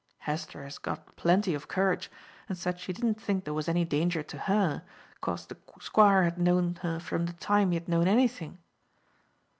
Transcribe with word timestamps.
Hester 0.17 0.63
has 0.63 0.79
got 0.79 1.15
plenty 1.15 1.53
of 1.53 1.67
courage, 1.67 2.09
and 2.49 2.57
said 2.57 2.79
she 2.79 2.91
didn't 2.91 3.21
think 3.21 3.43
there 3.43 3.53
was 3.53 3.69
any 3.69 3.85
danger 3.85 4.23
to 4.23 4.37
her, 4.49 4.81
'cause 5.21 5.45
the 5.45 5.57
Squire 5.79 6.23
had 6.23 6.39
known 6.39 6.73
her 6.81 6.99
from 6.99 7.27
the 7.27 7.33
time 7.33 7.69
he 7.69 7.75
had 7.75 7.87
known 7.87 8.07
anything." 8.07 8.57